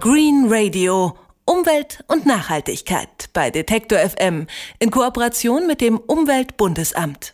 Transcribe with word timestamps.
Green 0.00 0.46
Radio. 0.48 1.16
Umwelt 1.44 2.04
und 2.06 2.24
Nachhaltigkeit 2.24 3.30
bei 3.32 3.50
Detektor 3.50 3.98
FM 3.98 4.46
in 4.78 4.92
Kooperation 4.92 5.66
mit 5.66 5.80
dem 5.80 5.98
Umweltbundesamt. 5.98 7.32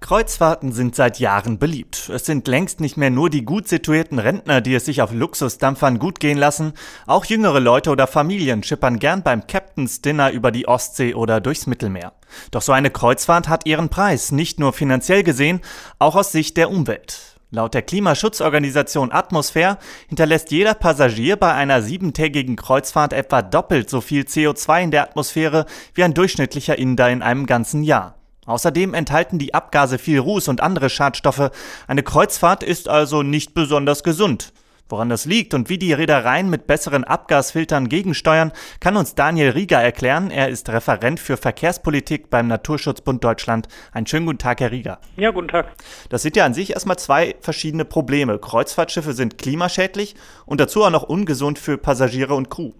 Kreuzfahrten 0.00 0.70
sind 0.70 0.94
seit 0.94 1.18
Jahren 1.18 1.58
beliebt. 1.58 2.08
Es 2.14 2.26
sind 2.26 2.46
längst 2.46 2.78
nicht 2.78 2.96
mehr 2.96 3.10
nur 3.10 3.28
die 3.28 3.44
gut 3.44 3.66
situierten 3.66 4.20
Rentner, 4.20 4.60
die 4.60 4.74
es 4.74 4.84
sich 4.84 5.02
auf 5.02 5.12
Luxusdampfern 5.12 5.98
gut 5.98 6.20
gehen 6.20 6.38
lassen. 6.38 6.74
Auch 7.08 7.24
jüngere 7.24 7.58
Leute 7.58 7.90
oder 7.90 8.06
Familien 8.06 8.62
schippern 8.62 9.00
gern 9.00 9.24
beim 9.24 9.48
Captain's 9.48 10.00
Dinner 10.00 10.30
über 10.30 10.52
die 10.52 10.68
Ostsee 10.68 11.14
oder 11.14 11.40
durchs 11.40 11.66
Mittelmeer. 11.66 12.12
Doch 12.52 12.62
so 12.62 12.70
eine 12.70 12.90
Kreuzfahrt 12.90 13.48
hat 13.48 13.66
ihren 13.66 13.88
Preis, 13.88 14.30
nicht 14.30 14.60
nur 14.60 14.72
finanziell 14.72 15.24
gesehen, 15.24 15.60
auch 15.98 16.14
aus 16.14 16.30
Sicht 16.30 16.56
der 16.56 16.70
Umwelt. 16.70 17.29
Laut 17.52 17.74
der 17.74 17.82
Klimaschutzorganisation 17.82 19.10
Atmosphäre 19.10 19.78
hinterlässt 20.08 20.52
jeder 20.52 20.74
Passagier 20.74 21.34
bei 21.34 21.52
einer 21.52 21.82
siebentägigen 21.82 22.54
Kreuzfahrt 22.54 23.12
etwa 23.12 23.42
doppelt 23.42 23.90
so 23.90 24.00
viel 24.00 24.22
CO2 24.22 24.84
in 24.84 24.90
der 24.92 25.02
Atmosphäre 25.02 25.66
wie 25.94 26.04
ein 26.04 26.14
durchschnittlicher 26.14 26.78
Inder 26.78 27.10
in 27.10 27.22
einem 27.22 27.46
ganzen 27.46 27.82
Jahr. 27.82 28.14
Außerdem 28.46 28.94
enthalten 28.94 29.40
die 29.40 29.52
Abgase 29.52 29.98
viel 29.98 30.20
Ruß 30.20 30.46
und 30.46 30.60
andere 30.60 30.90
Schadstoffe. 30.90 31.50
Eine 31.88 32.04
Kreuzfahrt 32.04 32.62
ist 32.62 32.88
also 32.88 33.24
nicht 33.24 33.52
besonders 33.52 34.04
gesund. 34.04 34.52
Woran 34.90 35.08
das 35.08 35.24
liegt 35.24 35.54
und 35.54 35.68
wie 35.68 35.78
die 35.78 35.92
Reedereien 35.92 36.50
mit 36.50 36.66
besseren 36.66 37.04
Abgasfiltern 37.04 37.88
gegensteuern, 37.88 38.50
kann 38.80 38.96
uns 38.96 39.14
Daniel 39.14 39.50
Rieger 39.50 39.80
erklären. 39.80 40.32
Er 40.32 40.48
ist 40.48 40.68
Referent 40.68 41.20
für 41.20 41.36
Verkehrspolitik 41.36 42.28
beim 42.28 42.48
Naturschutzbund 42.48 43.22
Deutschland. 43.22 43.68
Einen 43.92 44.08
schönen 44.08 44.26
guten 44.26 44.38
Tag, 44.38 44.60
Herr 44.60 44.72
Rieger. 44.72 44.98
Ja, 45.16 45.30
guten 45.30 45.46
Tag. 45.46 45.68
Das 46.08 46.22
sind 46.22 46.34
ja 46.34 46.44
an 46.44 46.54
sich 46.54 46.72
erstmal 46.72 46.98
zwei 46.98 47.36
verschiedene 47.40 47.84
Probleme. 47.84 48.40
Kreuzfahrtschiffe 48.40 49.12
sind 49.12 49.38
klimaschädlich 49.38 50.16
und 50.44 50.60
dazu 50.60 50.82
auch 50.82 50.90
noch 50.90 51.04
ungesund 51.04 51.60
für 51.60 51.78
Passagiere 51.78 52.34
und 52.34 52.50
Crew. 52.50 52.72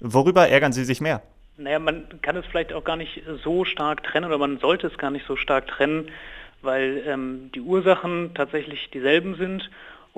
Worüber 0.00 0.48
ärgern 0.48 0.72
Sie 0.72 0.84
sich 0.84 1.02
mehr? 1.02 1.22
Naja, 1.58 1.80
man 1.80 2.06
kann 2.22 2.36
es 2.36 2.46
vielleicht 2.46 2.72
auch 2.72 2.84
gar 2.84 2.96
nicht 2.96 3.22
so 3.44 3.66
stark 3.66 4.04
trennen 4.04 4.24
oder 4.24 4.38
man 4.38 4.58
sollte 4.58 4.86
es 4.86 4.96
gar 4.96 5.10
nicht 5.10 5.26
so 5.26 5.36
stark 5.36 5.66
trennen, 5.66 6.08
weil 6.62 7.02
ähm, 7.06 7.50
die 7.54 7.60
Ursachen 7.60 8.30
tatsächlich 8.34 8.88
dieselben 8.90 9.34
sind 9.34 9.68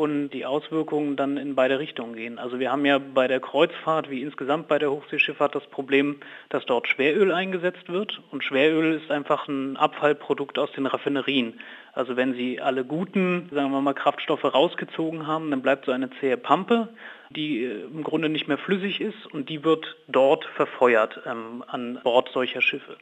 und 0.01 0.31
die 0.31 0.47
Auswirkungen 0.47 1.17
dann 1.17 1.37
in 1.37 1.55
beide 1.55 1.79
Richtungen 1.79 2.15
gehen. 2.15 2.39
Also 2.39 2.59
wir 2.59 2.73
haben 2.73 2.87
ja 2.87 2.97
bei 2.99 3.29
der 3.29 3.39
Kreuzfahrt 3.39 4.09
wie 4.09 4.23
insgesamt 4.23 4.67
bei 4.67 4.79
der 4.79 4.91
Hochseeschifffahrt 4.91 5.55
das 5.55 5.67
Problem, 5.67 6.21
dass 6.49 6.65
dort 6.65 6.89
Schweröl 6.89 7.33
eingesetzt 7.33 7.91
wird 7.91 8.19
und 8.31 8.43
Schweröl 8.43 8.95
ist 8.95 9.11
einfach 9.11 9.47
ein 9.47 9.77
Abfallprodukt 9.77 10.59
aus 10.59 10.73
den 10.73 10.87
Raffinerien. 10.87 11.61
Also 11.93 12.17
wenn 12.17 12.33
Sie 12.33 12.63
alle 12.63 12.87
guten, 12.87 13.51
sagen 13.53 13.73
wir 13.73 13.83
mal, 13.83 13.93
Kraftstoffe 13.93 14.45
rausgezogen 14.45 15.27
haben, 15.27 15.51
dann 15.51 15.61
bleibt 15.61 15.85
so 15.85 15.93
eine 15.93 16.09
zähe 16.19 16.39
Pampe, 16.39 16.89
die 17.29 17.65
äh, 17.65 17.83
im 17.83 18.03
Grunde 18.03 18.31
nicht 18.31 18.49
mehr 18.49 18.57
flüssig 18.57 19.03
ist 19.03 19.27
und 19.27 19.51
die 19.51 19.65
wird 19.65 19.97
dort 20.09 20.47
verfeuert 20.47 21.21
ähm, 21.27 21.63
an 21.67 22.01
Bord 22.03 22.31
solcher 22.33 22.63
Schiffe. 22.63 22.97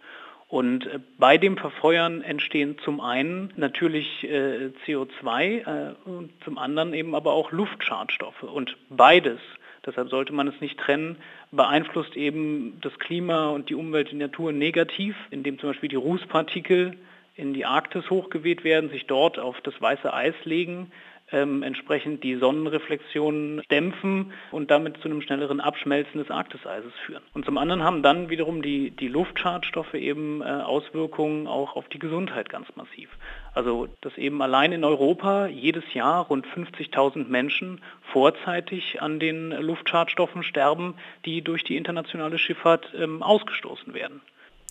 Und 0.49 0.87
äh, 0.87 0.99
bei 1.19 1.37
dem 1.37 1.57
Verfeuern 1.57 2.23
entstehen 2.23 2.77
zum 2.85 3.01
einen 3.01 3.53
natürlich 3.57 4.25
äh, 4.25 4.71
CO2 4.87 5.41
äh, 5.43 5.95
und 6.09 6.31
zum 6.43 6.59
anderen 6.59 6.95
eben 6.95 7.15
aber 7.15 7.33
auch 7.33 7.53
Luftschadstoffe. 7.53 8.43
Und 8.43 8.77
beides, 8.89 9.39
deshalb 9.85 10.09
sollte 10.09 10.33
man 10.33 10.49
es 10.49 10.59
nicht 10.61 10.79
trennen, 10.79 11.17
beeinflusst 11.53 12.17
eben 12.17 12.79
das 12.81 12.99
Klima 12.99 13.51
und 13.51 13.69
die 13.69 13.75
Umwelt, 13.75 14.11
die 14.11 14.17
Natur 14.17 14.53
negativ, 14.53 15.15
indem 15.31 15.59
zum 15.59 15.71
Beispiel 15.71 15.91
die 15.91 15.97
Rußpartikel 15.97 16.97
in 17.37 17.55
die 17.55 17.67
Arktis 17.67 18.09
hochgeweht 18.11 18.65
werden, 18.65 18.91
sich 18.91 19.07
dort 19.07 19.39
auf 19.39 19.61
das 19.61 19.81
weiße 19.81 20.13
Eis 20.13 20.35
legen, 20.45 20.91
ähm, 21.33 21.63
entsprechend 21.63 22.25
die 22.25 22.37
Sonnenreflexionen 22.37 23.63
dämpfen 23.71 24.33
und 24.51 24.71
damit 24.71 24.99
zu 24.99 25.09
einem 25.09 25.23
schnelleren 25.23 25.61
Abschmelzen 25.61 26.21
des 26.21 26.31
Arktiseises 26.31 26.93
führen. 27.07 27.23
Und 27.35 27.45
zum 27.45 27.59
anderen 27.59 27.83
haben 27.83 28.03
dann 28.03 28.31
wiederum 28.31 28.63
die, 28.63 28.91
die 28.91 29.09
Luftschadstoffe 29.09 29.95
eben 29.95 30.43
äh, 30.43 30.45
Auswirkungen 30.45 31.47
auch 31.47 31.77
auf 31.77 31.89
die 31.89 31.99
Gesundheit 31.99 32.49
ganz 32.49 32.67
massiv. 32.77 33.09
Also 33.55 33.89
dass 34.01 34.17
eben 34.17 34.41
allein 34.43 34.73
in 34.73 34.85
Europa 34.85 35.47
jedes 35.47 35.85
Jahr 35.93 36.27
rund 36.27 36.47
50.000 36.47 37.29
Menschen 37.29 37.81
vorzeitig 38.13 39.03
an 39.03 39.19
den 39.19 39.51
Luftschadstoffen 39.51 40.43
sterben, 40.43 40.95
die 41.25 41.43
durch 41.43 41.65
die 41.65 41.77
internationale 41.77 42.39
Schifffahrt 42.39 42.93
ähm, 42.97 43.23
ausgestoßen 43.23 43.95
werden. 43.95 44.21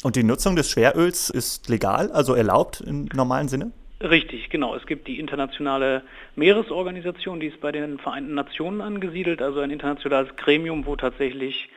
Und 0.04 0.16
die 0.16 0.24
Nutzung 0.24 0.56
des 0.56 0.70
Schweröls 0.70 1.30
ist 1.30 1.70
legal, 1.70 2.12
also 2.12 2.36
erlaubt 2.36 2.82
im 2.82 3.06
normalen 3.14 3.48
Sinne? 3.48 3.72
Richtig, 4.02 4.50
genau. 4.50 4.76
Es 4.76 4.86
gibt 4.86 5.08
die 5.08 5.20
internationale 5.20 6.04
Meeresorganisation, 6.36 7.40
die 7.40 7.48
ist 7.48 7.60
bei 7.60 7.72
den 7.72 7.98
Vereinten 7.98 8.36
Nationen 8.36 8.82
angesiedelt, 8.82 9.42
also 9.42 9.60
ein 9.60 9.72
internationales 9.72 10.36
Gremium, 10.36 10.86
wo 10.86 10.96
tatsächlich 10.96 11.70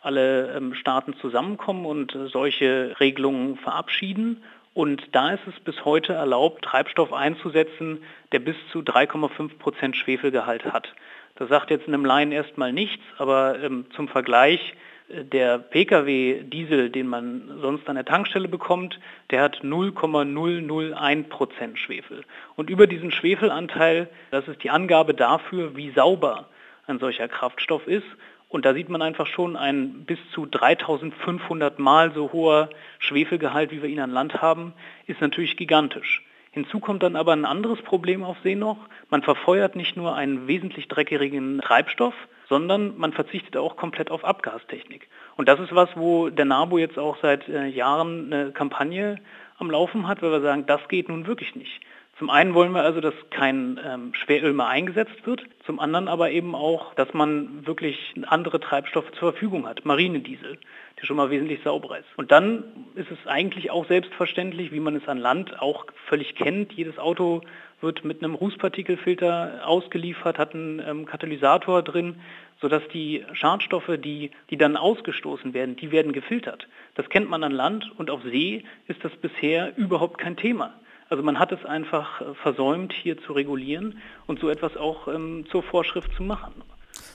alle 0.00 0.56
ähm, 0.56 0.74
Staaten 0.74 1.14
zusammenkommen 1.14 1.86
und 1.86 2.14
äh, 2.14 2.26
solche 2.28 2.96
Regelungen 2.98 3.56
verabschieden. 3.56 4.42
Und 4.74 5.02
da 5.12 5.30
ist 5.30 5.46
es 5.46 5.58
bis 5.60 5.84
heute 5.84 6.14
erlaubt, 6.14 6.64
Treibstoff 6.64 7.12
einzusetzen, 7.12 8.02
der 8.32 8.40
bis 8.40 8.56
zu 8.72 8.80
3,5 8.80 9.58
Prozent 9.58 9.96
Schwefelgehalt 9.96 10.64
hat. 10.64 10.94
Das 11.36 11.48
sagt 11.48 11.70
jetzt 11.70 11.86
einem 11.86 12.04
Laien 12.04 12.32
erstmal 12.32 12.72
nichts, 12.72 13.02
aber 13.18 13.60
ähm, 13.62 13.86
zum 13.94 14.08
Vergleich, 14.08 14.74
der 15.08 15.58
Pkw-Diesel, 15.58 16.90
den 16.90 17.06
man 17.06 17.58
sonst 17.60 17.88
an 17.88 17.96
der 17.96 18.04
Tankstelle 18.04 18.48
bekommt, 18.48 19.00
der 19.30 19.42
hat 19.42 19.60
0,001 19.62 21.28
Prozent 21.28 21.78
Schwefel. 21.78 22.24
Und 22.56 22.68
über 22.68 22.86
diesen 22.86 23.10
Schwefelanteil, 23.10 24.08
das 24.30 24.46
ist 24.48 24.62
die 24.62 24.70
Angabe 24.70 25.14
dafür, 25.14 25.76
wie 25.76 25.90
sauber 25.90 26.48
ein 26.86 26.98
solcher 26.98 27.28
Kraftstoff 27.28 27.86
ist. 27.86 28.06
Und 28.48 28.64
da 28.64 28.74
sieht 28.74 28.88
man 28.88 29.02
einfach 29.02 29.26
schon 29.26 29.56
ein 29.56 30.04
bis 30.04 30.18
zu 30.32 30.46
3500 30.46 31.78
Mal 31.78 32.12
so 32.12 32.32
hoher 32.32 32.70
Schwefelgehalt, 32.98 33.70
wie 33.70 33.82
wir 33.82 33.88
ihn 33.88 34.00
an 34.00 34.10
Land 34.10 34.40
haben, 34.40 34.72
ist 35.06 35.20
natürlich 35.20 35.56
gigantisch. 35.56 36.22
Hinzu 36.50 36.80
kommt 36.80 37.02
dann 37.02 37.16
aber 37.16 37.32
ein 37.32 37.44
anderes 37.44 37.80
Problem 37.82 38.24
auf 38.24 38.36
See 38.42 38.54
noch. 38.54 38.78
Man 39.10 39.22
verfeuert 39.22 39.76
nicht 39.76 39.96
nur 39.96 40.14
einen 40.14 40.48
wesentlich 40.48 40.88
dreckigen 40.88 41.60
Treibstoff, 41.60 42.14
sondern 42.48 42.96
man 42.96 43.12
verzichtet 43.12 43.56
auch 43.56 43.76
komplett 43.76 44.10
auf 44.10 44.24
Abgastechnik. 44.24 45.08
Und 45.36 45.48
das 45.48 45.60
ist 45.60 45.74
was, 45.74 45.90
wo 45.94 46.30
der 46.30 46.46
NABU 46.46 46.78
jetzt 46.78 46.98
auch 46.98 47.18
seit 47.20 47.48
äh, 47.48 47.66
Jahren 47.66 48.32
eine 48.32 48.52
Kampagne 48.52 49.20
am 49.58 49.70
Laufen 49.70 50.08
hat, 50.08 50.22
weil 50.22 50.32
wir 50.32 50.40
sagen, 50.40 50.66
das 50.66 50.88
geht 50.88 51.08
nun 51.08 51.26
wirklich 51.26 51.54
nicht. 51.54 51.80
Zum 52.18 52.30
einen 52.30 52.52
wollen 52.54 52.72
wir 52.72 52.82
also, 52.82 53.00
dass 53.00 53.14
kein 53.30 53.78
ähm, 53.86 54.12
Schweröl 54.12 54.52
mehr 54.52 54.66
eingesetzt 54.66 55.24
wird, 55.24 55.44
zum 55.64 55.78
anderen 55.78 56.08
aber 56.08 56.32
eben 56.32 56.56
auch, 56.56 56.92
dass 56.94 57.14
man 57.14 57.64
wirklich 57.64 58.14
andere 58.26 58.58
Treibstoffe 58.58 59.12
zur 59.12 59.32
Verfügung 59.32 59.68
hat, 59.68 59.84
Marinediesel, 59.84 60.58
der 61.00 61.06
schon 61.06 61.16
mal 61.16 61.30
wesentlich 61.30 61.60
sauberer 61.62 62.00
ist. 62.00 62.08
Und 62.16 62.32
dann 62.32 62.64
ist 62.96 63.12
es 63.12 63.24
eigentlich 63.28 63.70
auch 63.70 63.86
selbstverständlich, 63.86 64.72
wie 64.72 64.80
man 64.80 64.96
es 64.96 65.06
an 65.06 65.18
Land 65.18 65.62
auch 65.62 65.86
völlig 66.06 66.34
kennt, 66.34 66.72
jedes 66.72 66.98
Auto 66.98 67.42
wird 67.80 68.04
mit 68.04 68.24
einem 68.24 68.34
Rußpartikelfilter 68.34 69.60
ausgeliefert, 69.64 70.38
hat 70.38 70.54
einen 70.54 70.82
ähm, 70.84 71.06
Katalysator 71.06 71.82
drin, 71.82 72.16
sodass 72.60 72.82
die 72.88 73.24
Schadstoffe, 73.34 73.92
die, 73.96 74.32
die 74.50 74.56
dann 74.56 74.76
ausgestoßen 74.76 75.54
werden, 75.54 75.76
die 75.76 75.92
werden 75.92 76.12
gefiltert. 76.12 76.66
Das 76.96 77.08
kennt 77.10 77.30
man 77.30 77.44
an 77.44 77.52
Land 77.52 77.92
und 77.96 78.10
auf 78.10 78.22
See 78.24 78.64
ist 78.88 79.04
das 79.04 79.12
bisher 79.18 79.76
überhaupt 79.76 80.18
kein 80.18 80.36
Thema. 80.36 80.74
Also 81.08 81.22
man 81.22 81.38
hat 81.38 81.52
es 81.52 81.64
einfach 81.64 82.20
äh, 82.20 82.34
versäumt, 82.42 82.92
hier 82.92 83.20
zu 83.22 83.32
regulieren 83.32 83.98
und 84.26 84.40
so 84.40 84.48
etwas 84.48 84.76
auch 84.76 85.08
ähm, 85.08 85.46
zur 85.50 85.62
Vorschrift 85.62 86.12
zu 86.14 86.22
machen. 86.22 86.52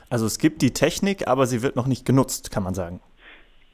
Also 0.10 0.26
es 0.26 0.40
gibt 0.40 0.62
die 0.62 0.74
Technik, 0.74 1.28
aber 1.28 1.46
sie 1.46 1.62
wird 1.62 1.76
noch 1.76 1.88
nicht 1.88 2.06
genutzt, 2.06 2.52
kann 2.52 2.64
man 2.64 2.74
sagen. 2.74 3.02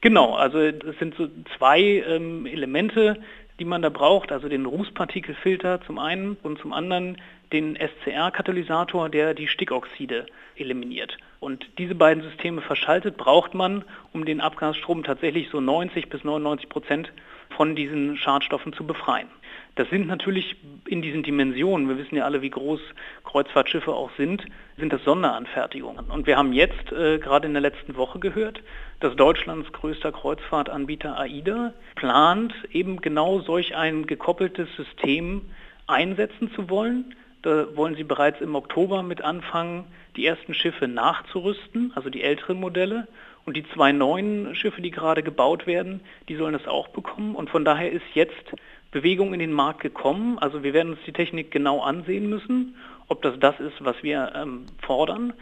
Genau, 0.00 0.34
also 0.34 0.58
es 0.58 0.98
sind 0.98 1.14
so 1.16 1.28
zwei 1.56 1.80
ähm, 1.80 2.46
Elemente, 2.46 3.18
die 3.58 3.66
man 3.66 3.82
da 3.82 3.90
braucht, 3.90 4.32
also 4.32 4.48
den 4.48 4.64
Rußpartikelfilter 4.64 5.82
zum 5.82 5.98
einen 5.98 6.38
und 6.42 6.58
zum 6.58 6.72
anderen 6.72 7.18
den 7.52 7.76
SCR-Katalysator, 7.76 9.10
der 9.10 9.34
die 9.34 9.48
Stickoxide 9.48 10.26
eliminiert. 10.56 11.18
Und 11.40 11.66
diese 11.78 11.94
beiden 11.94 12.22
Systeme 12.22 12.62
verschaltet 12.62 13.16
braucht 13.16 13.54
man, 13.54 13.84
um 14.12 14.24
den 14.24 14.40
Abgasstrom 14.40 15.02
tatsächlich 15.02 15.48
so 15.50 15.60
90 15.60 16.08
bis 16.08 16.24
99 16.24 16.68
Prozent 16.68 17.12
von 17.50 17.74
diesen 17.74 18.16
Schadstoffen 18.16 18.72
zu 18.72 18.86
befreien. 18.86 19.28
Das 19.76 19.88
sind 19.88 20.08
natürlich 20.08 20.56
in 20.86 21.00
diesen 21.00 21.22
Dimensionen, 21.22 21.88
wir 21.88 21.96
wissen 21.96 22.16
ja 22.16 22.24
alle, 22.24 22.42
wie 22.42 22.50
groß 22.50 22.80
Kreuzfahrtschiffe 23.24 23.92
auch 23.92 24.10
sind, 24.16 24.44
sind 24.76 24.92
das 24.92 25.02
Sonderanfertigungen. 25.04 26.10
Und 26.10 26.26
wir 26.26 26.36
haben 26.36 26.52
jetzt 26.52 26.90
äh, 26.92 27.18
gerade 27.18 27.46
in 27.46 27.54
der 27.54 27.62
letzten 27.62 27.96
Woche 27.96 28.18
gehört, 28.18 28.62
dass 28.98 29.14
Deutschlands 29.16 29.70
größter 29.72 30.12
Kreuzfahrtanbieter 30.12 31.18
AIDA 31.18 31.72
plant, 31.94 32.52
eben 32.72 33.00
genau 33.00 33.40
solch 33.40 33.76
ein 33.76 34.06
gekoppeltes 34.06 34.68
System 34.76 35.42
einsetzen 35.86 36.50
zu 36.54 36.68
wollen. 36.68 37.14
Da 37.42 37.74
wollen 37.76 37.94
sie 37.94 38.04
bereits 38.04 38.40
im 38.40 38.54
Oktober 38.54 39.02
mit 39.02 39.22
anfangen, 39.22 39.84
die 40.16 40.26
ersten 40.26 40.52
Schiffe 40.52 40.88
nachzurüsten, 40.88 41.92
also 41.94 42.10
die 42.10 42.22
älteren 42.22 42.60
Modelle. 42.60 43.08
Und 43.46 43.56
die 43.56 43.66
zwei 43.70 43.90
neuen 43.90 44.54
Schiffe, 44.54 44.82
die 44.82 44.90
gerade 44.90 45.22
gebaut 45.22 45.66
werden, 45.66 46.00
die 46.28 46.36
sollen 46.36 46.52
das 46.52 46.68
auch 46.68 46.88
bekommen. 46.88 47.34
Und 47.34 47.48
von 47.48 47.64
daher 47.64 47.90
ist 47.90 48.04
jetzt 48.12 48.54
Bewegung 48.90 49.32
in 49.32 49.40
den 49.40 49.52
Markt 49.52 49.80
gekommen. 49.80 50.38
Also 50.38 50.62
wir 50.62 50.72
werden 50.72 50.92
uns 50.92 51.00
die 51.06 51.12
Technik 51.12 51.50
genau 51.50 51.80
ansehen 51.80 52.28
müssen, 52.28 52.76
ob 53.08 53.22
das 53.22 53.38
das 53.38 53.58
ist, 53.60 53.84
was 53.84 53.96
wir 54.02 54.32
ähm, 54.34 54.66
fordern. 54.84 55.32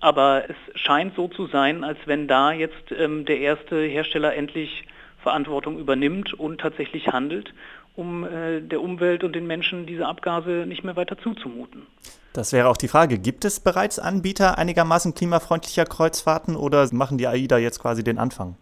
Aber 0.00 0.44
es 0.48 0.80
scheint 0.80 1.14
so 1.16 1.28
zu 1.28 1.46
sein, 1.46 1.82
als 1.84 1.98
wenn 2.06 2.28
da 2.28 2.52
jetzt 2.52 2.92
ähm, 2.96 3.24
der 3.24 3.38
erste 3.38 3.82
Hersteller 3.82 4.34
endlich 4.34 4.84
Verantwortung 5.22 5.78
übernimmt 5.78 6.32
und 6.34 6.60
tatsächlich 6.60 7.08
handelt, 7.08 7.52
um 7.96 8.24
äh, 8.24 8.60
der 8.60 8.80
Umwelt 8.80 9.24
und 9.24 9.34
den 9.34 9.46
Menschen 9.46 9.86
diese 9.86 10.06
Abgase 10.06 10.64
nicht 10.66 10.84
mehr 10.84 10.94
weiter 10.96 11.18
zuzumuten. 11.18 11.86
Das 12.32 12.52
wäre 12.52 12.68
auch 12.68 12.76
die 12.76 12.86
Frage. 12.86 13.18
Gibt 13.18 13.44
es 13.44 13.58
bereits 13.58 13.98
Anbieter 13.98 14.58
einigermaßen 14.58 15.14
klimafreundlicher 15.14 15.84
Kreuzfahrten 15.84 16.54
oder 16.54 16.86
machen 16.92 17.18
die 17.18 17.26
AIDA 17.26 17.58
jetzt 17.58 17.80
quasi 17.80 18.04
den 18.04 18.18
Anfang? 18.18 18.56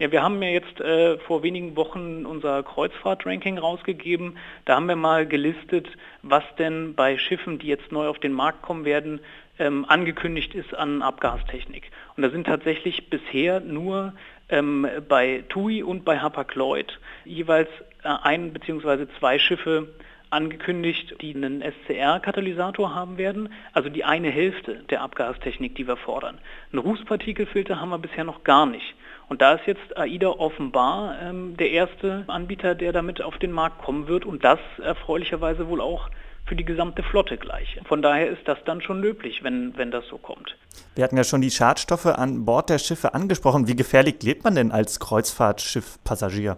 Ja, 0.00 0.10
wir 0.10 0.22
haben 0.22 0.42
ja 0.42 0.48
jetzt 0.48 0.80
äh, 0.80 1.18
vor 1.18 1.42
wenigen 1.42 1.76
Wochen 1.76 2.24
unser 2.24 2.62
Kreuzfahrt-Ranking 2.62 3.58
rausgegeben. 3.58 4.38
Da 4.64 4.76
haben 4.76 4.86
wir 4.86 4.96
mal 4.96 5.26
gelistet, 5.26 5.88
was 6.22 6.42
denn 6.58 6.94
bei 6.94 7.18
Schiffen, 7.18 7.58
die 7.58 7.66
jetzt 7.66 7.92
neu 7.92 8.08
auf 8.08 8.18
den 8.18 8.32
Markt 8.32 8.62
kommen 8.62 8.86
werden, 8.86 9.20
ähm, 9.58 9.84
angekündigt 9.86 10.54
ist 10.54 10.74
an 10.74 11.02
Abgastechnik. 11.02 11.90
Und 12.16 12.22
da 12.22 12.30
sind 12.30 12.46
tatsächlich 12.46 13.10
bisher 13.10 13.60
nur 13.60 14.14
ähm, 14.48 14.88
bei 15.06 15.44
TUI 15.50 15.82
und 15.82 16.06
bei 16.06 16.18
Hapag-Lloyd 16.18 16.98
jeweils 17.26 17.68
äh, 18.02 18.08
ein 18.22 18.54
bzw. 18.54 19.06
zwei 19.18 19.38
Schiffe 19.38 19.88
angekündigt, 20.30 21.16
die 21.20 21.34
einen 21.34 21.60
SCR-Katalysator 21.60 22.94
haben 22.94 23.18
werden, 23.18 23.52
also 23.74 23.90
die 23.90 24.04
eine 24.04 24.30
Hälfte 24.30 24.76
der 24.88 25.02
Abgastechnik, 25.02 25.74
die 25.74 25.86
wir 25.86 25.98
fordern. 25.98 26.38
Einen 26.72 26.80
Rußpartikelfilter 26.80 27.78
haben 27.78 27.90
wir 27.90 27.98
bisher 27.98 28.24
noch 28.24 28.44
gar 28.44 28.64
nicht. 28.64 28.94
Und 29.30 29.40
da 29.40 29.52
ist 29.52 29.66
jetzt 29.66 29.96
AIDA 29.96 30.28
offenbar 30.28 31.14
ähm, 31.22 31.56
der 31.56 31.70
erste 31.70 32.24
Anbieter, 32.26 32.74
der 32.74 32.92
damit 32.92 33.22
auf 33.22 33.38
den 33.38 33.52
Markt 33.52 33.80
kommen 33.80 34.08
wird 34.08 34.26
und 34.26 34.42
das 34.42 34.58
erfreulicherweise 34.82 35.68
wohl 35.68 35.80
auch 35.80 36.10
für 36.46 36.56
die 36.56 36.64
gesamte 36.64 37.04
Flotte 37.04 37.38
gleich. 37.38 37.80
Von 37.86 38.02
daher 38.02 38.28
ist 38.28 38.42
das 38.46 38.58
dann 38.64 38.82
schon 38.82 39.00
löblich, 39.00 39.44
wenn, 39.44 39.72
wenn 39.76 39.92
das 39.92 40.04
so 40.08 40.18
kommt. 40.18 40.56
Wir 40.96 41.04
hatten 41.04 41.16
ja 41.16 41.22
schon 41.22 41.42
die 41.42 41.52
Schadstoffe 41.52 42.06
an 42.06 42.44
Bord 42.44 42.70
der 42.70 42.78
Schiffe 42.78 43.14
angesprochen. 43.14 43.68
Wie 43.68 43.76
gefährlich 43.76 44.16
lebt 44.20 44.42
man 44.42 44.56
denn 44.56 44.72
als 44.72 44.98
Kreuzfahrtschiff-Passagier? 44.98 46.56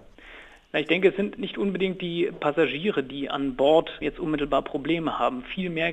Na, 0.75 0.81
ich 0.81 0.87
denke, 0.87 1.09
es 1.09 1.17
sind 1.17 1.39
nicht 1.39 1.59
unbedingt 1.59 2.01
die 2.01 2.31
Passagiere, 2.41 3.03
die 3.03 3.29
an 3.29 3.57
Bord 3.57 3.91
jetzt 4.01 4.19
unmittelbar 4.19 4.63
Probleme 4.63 5.19
haben. 5.19 5.45
Vielmehr 5.55 5.93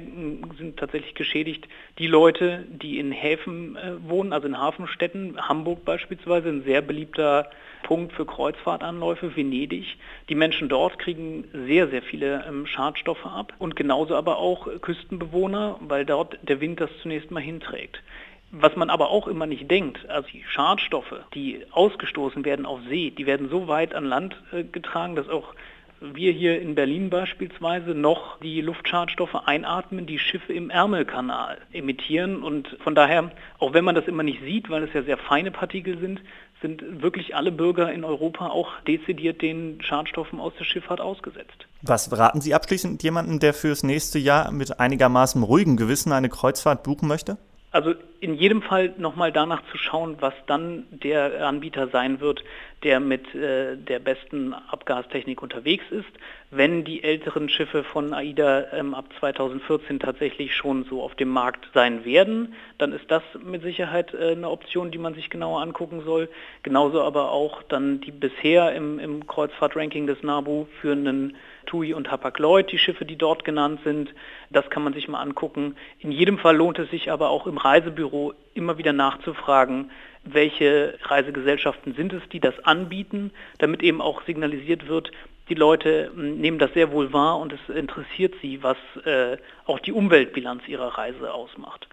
sind 0.58 0.78
tatsächlich 0.78 1.16
geschädigt 1.16 1.68
die 1.98 2.08
Leute, 2.08 2.66
die 2.70 2.98
in 2.98 3.12
Häfen 3.12 3.76
äh, 3.76 3.96
wohnen, 4.08 4.32
also 4.32 4.48
in 4.48 4.58
Hafenstädten. 4.58 5.38
Hamburg 5.38 5.84
beispielsweise, 5.84 6.48
ein 6.48 6.64
sehr 6.64 6.82
beliebter 6.82 7.50
Punkt 7.84 8.14
für 8.14 8.26
Kreuzfahrtanläufe, 8.26 9.36
Venedig. 9.36 9.98
Die 10.30 10.36
Menschen 10.36 10.70
dort 10.70 10.98
kriegen 10.98 11.44
sehr, 11.68 11.90
sehr 11.90 12.02
viele 12.02 12.46
ähm, 12.48 12.66
Schadstoffe 12.66 13.26
ab 13.26 13.52
und 13.60 13.76
genauso 13.76 14.16
aber 14.16 14.38
auch 14.38 14.70
Küstenbewohner, 14.80 15.78
weil 15.82 16.06
dort 16.06 16.40
der 16.42 16.62
Wind 16.62 16.80
das 16.80 16.90
zunächst 17.02 17.32
mal 17.32 17.44
hinträgt. 17.44 18.02
Was 18.52 18.76
man 18.76 18.90
aber 18.90 19.10
auch 19.10 19.28
immer 19.28 19.46
nicht 19.46 19.70
denkt, 19.70 20.10
also 20.10 20.28
die 20.30 20.44
Schadstoffe, 20.50 21.14
die 21.36 21.66
ausgestoßen 21.72 22.46
werden 22.46 22.66
auf 22.66 22.80
See, 22.90 23.12
die 23.12 23.26
werden 23.26 23.50
so 23.50 23.68
weit 23.68 23.94
an 23.94 24.06
Land 24.06 24.42
äh, 24.52 24.64
getragen, 24.64 25.16
dass 25.16 25.30
auch 25.30 25.54
wir 26.02 26.32
hier 26.32 26.62
in 26.62 26.76
Berlin 26.76 27.10
beispielsweise 27.10 27.92
noch 27.92 28.40
die 28.40 28.62
Luftschadstoffe 28.62 29.36
einatmen, 29.46 30.06
die 30.06 30.20
Schiffe 30.20 30.54
im 30.54 30.70
Ärmelkanal 30.70 31.58
emittieren. 31.74 32.42
Und 32.42 32.78
von 32.84 32.96
daher, 32.96 33.32
auch 33.60 33.74
wenn 33.74 33.84
man 33.84 33.96
das 33.96 34.08
immer 34.08 34.24
nicht 34.24 34.42
sieht, 34.42 34.70
weil 34.70 34.84
es 34.84 34.94
ja 34.94 35.04
sehr 35.04 35.18
feine 35.18 35.52
Partikel 35.52 36.00
sind, 36.00 36.22
sind 36.62 37.02
wirklich 37.02 37.36
alle 37.36 37.52
Bürger 37.52 37.92
in 37.92 38.04
Europa 38.04 38.48
auch 38.48 38.70
dezidiert 38.88 39.42
den 39.42 39.82
Schadstoffen 39.82 40.40
aus 40.40 40.54
der 40.58 40.66
Schifffahrt 40.66 41.00
ausgesetzt. 41.00 41.68
Was 41.82 42.18
raten 42.18 42.42
Sie 42.42 42.54
abschließend 42.54 43.02
jemandem, 43.04 43.40
der 43.40 43.54
fürs 43.54 43.84
nächste 43.84 44.20
Jahr 44.20 44.52
mit 44.52 44.80
einigermaßen 44.80 45.42
ruhigem 45.44 45.78
Gewissen 45.78 46.12
eine 46.12 46.30
Kreuzfahrt 46.30 46.84
buchen 46.84 47.08
möchte? 47.08 47.38
Also 47.72 47.94
in 48.22 48.36
jedem 48.36 48.62
Fall 48.62 48.94
nochmal 48.98 49.32
danach 49.32 49.62
zu 49.72 49.78
schauen, 49.78 50.18
was 50.20 50.34
dann 50.48 50.86
der 50.92 51.48
Anbieter 51.48 51.88
sein 51.88 52.20
wird, 52.20 52.44
der 52.84 53.00
mit 53.00 53.34
äh, 53.36 53.76
der 53.76 54.00
besten 54.00 54.54
Abgastechnik 54.54 55.42
unterwegs 55.42 55.86
ist. 55.90 56.10
Wenn 56.52 56.84
die 56.84 57.04
älteren 57.04 57.50
Schiffe 57.50 57.84
von 57.84 58.14
AIDA 58.14 58.68
ähm, 58.74 58.94
ab 58.94 59.06
2014 59.20 60.00
tatsächlich 60.00 60.56
schon 60.56 60.86
so 60.86 61.04
auf 61.04 61.16
dem 61.16 61.30
Markt 61.30 61.68
sein 61.74 62.06
werden, 62.06 62.54
dann 62.78 62.94
ist 62.94 63.10
das 63.10 63.24
mit 63.44 63.62
Sicherheit 63.62 64.14
äh, 64.14 64.32
eine 64.32 64.50
Option, 64.50 64.92
die 64.92 64.98
man 64.98 65.14
sich 65.14 65.30
genauer 65.30 65.62
angucken 65.62 66.02
soll. 66.06 66.30
Genauso 66.64 67.02
aber 67.02 67.32
auch 67.32 67.64
dann 67.64 68.02
die 68.02 68.12
bisher 68.12 68.74
im, 68.74 69.00
im 69.00 69.28
Kreuzfahrtranking 69.28 70.08
des 70.08 70.24
NABU 70.24 70.66
führenden 70.82 71.36
TUI 71.66 71.94
und 71.94 72.10
Hapag-Lloyd, 72.10 72.72
die 72.72 72.80
Schiffe, 72.80 73.06
die 73.06 73.16
dort 73.16 73.46
genannt 73.46 73.82
sind. 73.84 74.14
Das 74.50 74.70
kann 74.70 74.84
man 74.84 74.94
sich 74.94 75.08
mal 75.08 75.22
angucken. 75.22 75.76
In 76.00 76.12
jedem 76.12 76.40
Fall 76.40 76.56
lohnt 76.56 76.80
es 76.80 76.90
sich 76.90 77.12
aber 77.12 77.30
auch 77.30 77.46
im 77.46 77.58
Reisebüro 77.58 78.09
immer 78.54 78.78
wieder 78.78 78.94
nachzufragen, 78.94 79.92
welche 80.24 80.98
Reisegesellschaften 81.04 81.96
sind 81.96 82.14
es, 82.14 82.22
die 82.32 82.40
das 82.40 82.60
anbieten, 82.66 83.32
damit 83.58 83.82
eben 83.82 84.02
auch 84.02 84.24
signalisiert 84.26 84.88
wird, 84.88 85.12
die 85.50 85.56
Leute 85.56 86.12
hm, 86.14 86.40
nehmen 86.40 86.60
das 86.60 86.74
sehr 86.74 86.92
wohl 86.92 87.12
wahr 87.12 87.40
und 87.40 87.54
es 87.54 87.76
interessiert 87.76 88.36
sie, 88.42 88.62
was 88.64 88.78
äh, 89.06 89.38
auch 89.66 89.80
die 89.80 89.92
Umweltbilanz 89.92 90.68
ihrer 90.68 90.98
Reise 90.98 91.34
ausmacht. 91.34 91.88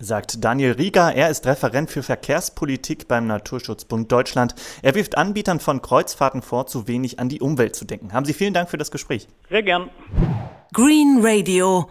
Sagt 0.00 0.44
Daniel 0.44 0.72
Rieger, 0.72 1.12
er 1.12 1.28
ist 1.28 1.44
Referent 1.46 1.90
für 1.90 2.04
Verkehrspolitik 2.04 3.08
beim 3.08 3.26
Naturschutzbund 3.26 4.12
Deutschland. 4.12 4.54
Er 4.80 4.94
wirft 4.94 5.18
Anbietern 5.18 5.58
von 5.58 5.82
Kreuzfahrten 5.82 6.40
vor, 6.40 6.66
zu 6.66 6.86
wenig 6.86 7.18
an 7.18 7.28
die 7.28 7.40
Umwelt 7.40 7.74
zu 7.74 7.84
denken. 7.84 8.12
Haben 8.12 8.24
Sie 8.24 8.32
vielen 8.32 8.54
Dank 8.54 8.70
für 8.70 8.78
das 8.78 8.92
Gespräch. 8.92 9.26
Sehr 9.50 9.64
gern. 9.64 9.90
Green 10.72 11.18
Radio. 11.20 11.90